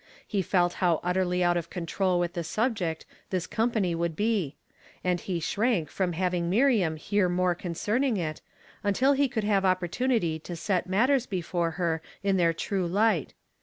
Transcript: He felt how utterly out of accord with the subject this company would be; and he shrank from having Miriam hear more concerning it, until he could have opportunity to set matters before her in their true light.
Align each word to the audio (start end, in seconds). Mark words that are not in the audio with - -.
He 0.25 0.41
felt 0.41 0.73
how 0.81 0.99
utterly 1.03 1.43
out 1.43 1.57
of 1.57 1.67
accord 1.71 2.19
with 2.19 2.33
the 2.33 2.43
subject 2.43 3.05
this 3.29 3.45
company 3.45 3.93
would 3.93 4.15
be; 4.15 4.55
and 5.03 5.19
he 5.21 5.39
shrank 5.39 5.89
from 5.91 6.13
having 6.13 6.49
Miriam 6.49 6.95
hear 6.95 7.29
more 7.29 7.53
concerning 7.53 8.17
it, 8.17 8.41
until 8.83 9.13
he 9.13 9.29
could 9.29 9.43
have 9.43 9.63
opportunity 9.63 10.39
to 10.39 10.55
set 10.55 10.87
matters 10.89 11.27
before 11.27 11.69
her 11.77 12.01
in 12.23 12.37
their 12.37 12.51
true 12.51 12.87
light. 12.87 13.35